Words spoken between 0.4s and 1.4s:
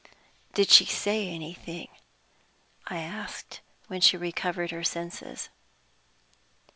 "Did she say